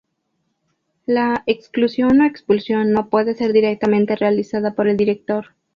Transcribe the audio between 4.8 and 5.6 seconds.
el director.